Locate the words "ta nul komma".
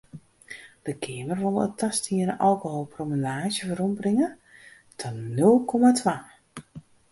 4.99-5.91